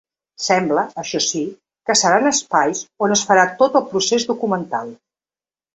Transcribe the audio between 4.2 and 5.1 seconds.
documental.